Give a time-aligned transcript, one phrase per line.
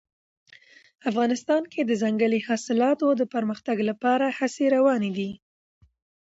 [1.09, 5.31] افغانستان کې د ځنګلي حاصلاتو د پرمختګ لپاره هڅې روانې دي.